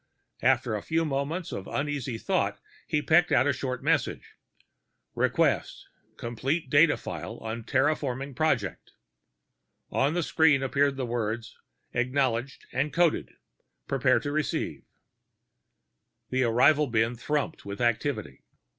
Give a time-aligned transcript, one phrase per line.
[0.41, 4.35] After a few moments of uneasy thought he pecked out the short message,
[5.13, 8.93] Request complete data file on terraforming project.
[9.91, 11.55] On the screen appeared the words,
[11.93, 13.35] Acknowledged and coded;
[13.87, 14.85] prepare to receive.
[16.31, 18.41] The arrival bin thrummed with activity.